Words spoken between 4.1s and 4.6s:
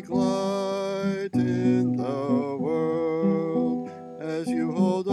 as